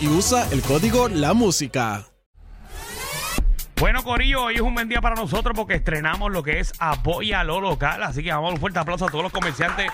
[0.00, 2.04] Y usa el código La Música.
[3.76, 7.42] Bueno, Corillo, hoy es un buen día para nosotros porque estrenamos lo que es Apoya
[7.44, 8.02] lo local.
[8.02, 9.90] Así que vamos a un fuerte aplauso a todos los comerciantes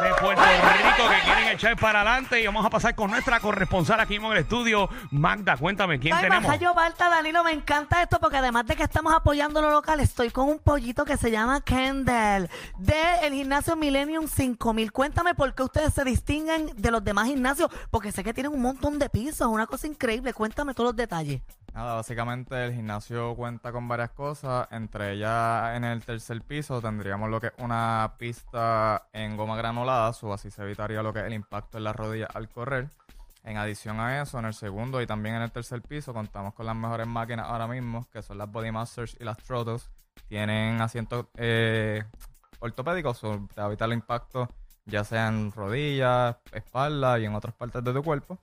[0.00, 2.40] de Puerto Rico que quieren echar para adelante.
[2.40, 4.88] Y vamos a pasar con nuestra corresponsal aquí en el estudio.
[5.10, 6.44] Magda, cuéntame, ¿quién Ay, tenemos?
[6.44, 10.30] Majayo Balta, Danilo, me encanta esto porque además de que estamos apoyando lo local, estoy
[10.30, 14.92] con un pollito que se llama Kendall de el gimnasio Millennium 5000.
[14.92, 18.62] Cuéntame por qué ustedes se distinguen de los demás gimnasios, porque sé que tienen un
[18.62, 20.32] montón de pisos, una cosa increíble.
[20.32, 21.40] Cuéntame todos los detalles.
[21.74, 24.68] Nada, básicamente el gimnasio cuenta con varias cosas.
[24.70, 30.12] Entre ellas, en el tercer piso tendríamos lo que es una pista en goma granulada,
[30.22, 32.90] o así se evitaría lo que es el impacto en las rodillas al correr.
[33.42, 36.64] En adición a eso, en el segundo y también en el tercer piso contamos con
[36.64, 39.90] las mejores máquinas ahora mismo, que son las Body Masters y las Trotos.
[40.28, 42.04] Tienen asientos eh,
[42.60, 44.48] ortopédicos o te evita el impacto
[44.86, 48.38] ya sea en rodillas, espalda y en otras partes de tu cuerpo.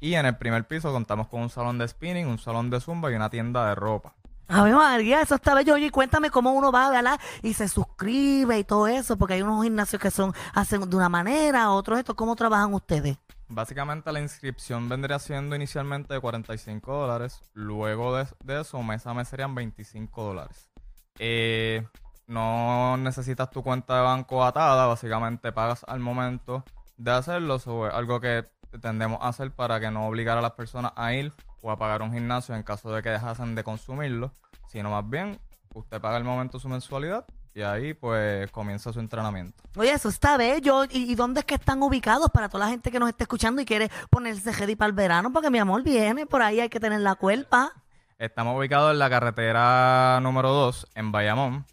[0.00, 3.10] Y en el primer piso contamos con un salón de spinning, un salón de zumba
[3.10, 4.14] y una tienda de ropa.
[4.48, 5.74] A ver, María, eso está bello.
[5.74, 7.18] Oye, cuéntame cómo uno va, ¿verdad?
[7.42, 11.08] Y se suscribe y todo eso, porque hay unos gimnasios que son hacen de una
[11.08, 12.14] manera, otros esto.
[12.14, 13.16] ¿Cómo trabajan ustedes?
[13.48, 17.40] Básicamente la inscripción vendría siendo inicialmente de 45 dólares.
[17.54, 20.70] Luego de, de eso, mes a mes serían 25 dólares.
[21.18, 21.86] Eh,
[22.26, 26.64] no necesitas tu cuenta de banco atada, básicamente pagas al momento
[26.96, 27.56] de hacerlo.
[27.56, 28.46] Es algo que
[28.80, 32.02] tendemos a hacer para que no obligar a las personas a ir o a pagar
[32.02, 34.32] un gimnasio en caso de que dejasen de consumirlo,
[34.68, 35.38] sino más bien
[35.74, 37.24] usted paga al momento su mensualidad
[37.54, 39.62] y ahí pues comienza su entrenamiento.
[39.76, 40.84] Oye, eso está bello.
[40.84, 43.62] ¿Y, y dónde es que están ubicados para toda la gente que nos esté escuchando
[43.62, 45.32] y quiere ponerse ready para el verano?
[45.32, 47.72] Porque mi amor viene, por ahí hay que tener la cuerpa.
[48.18, 51.64] Estamos ubicados en la carretera número 2 en Bayamón,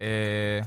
[0.00, 0.62] eh,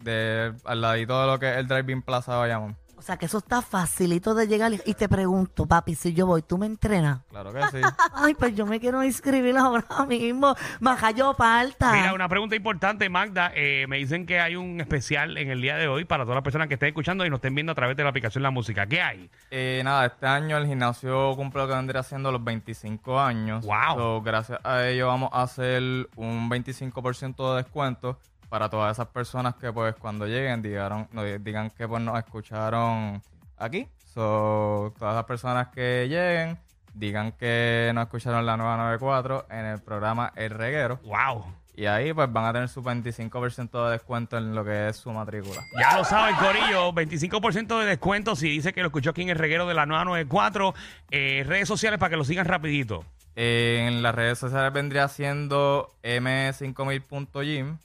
[0.00, 2.76] de, al ladito de lo que es el Driving Plaza de.
[3.06, 4.72] O sea, que eso está facilito de llegar.
[4.84, 7.20] Y te pregunto, papi, si yo voy, ¿tú me entrenas?
[7.30, 7.78] Claro que sí.
[8.14, 10.56] Ay, pues yo me quiero inscribir ahora mismo.
[10.80, 11.92] Majayo Palta.
[11.92, 13.52] Mira, una pregunta importante, Magda.
[13.54, 16.42] Eh, me dicen que hay un especial en el día de hoy para todas las
[16.42, 18.88] personas que estén escuchando y nos estén viendo a través de la aplicación La Música.
[18.88, 19.30] ¿Qué hay?
[19.52, 23.64] Eh, nada, este año el gimnasio cumple lo que vendría siendo los 25 años.
[23.64, 23.96] Wow.
[23.96, 25.80] So, gracias a ello vamos a hacer
[26.16, 28.18] un 25% de descuento
[28.48, 31.08] para todas esas personas que pues cuando lleguen digan,
[31.40, 33.22] digan que pues nos escucharon
[33.56, 33.88] aquí.
[34.14, 36.58] So, todas las personas que lleguen
[36.94, 40.98] digan que nos escucharon la nueva 94 en el programa El Reguero.
[41.04, 41.44] ¡Wow!
[41.76, 45.12] Y ahí pues van a tener su 25% de descuento en lo que es su
[45.12, 45.62] matrícula.
[45.78, 49.36] Ya lo saben, Corillo, 25% de descuento si dice que lo escuchó aquí en el
[49.36, 50.74] reguero de la 994.
[51.10, 53.04] Eh, redes sociales para que lo sigan rapidito.
[53.34, 57.76] En las redes sociales vendría siendo m5000.gym.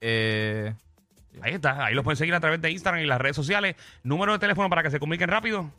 [0.00, 0.74] Eh,
[1.42, 3.76] Ahí está, ahí los pueden seguir a través de Instagram y las redes sociales.
[4.02, 5.70] Número de teléfono para que se comuniquen rápido.